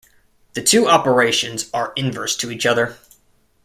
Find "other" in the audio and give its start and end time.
2.65-2.97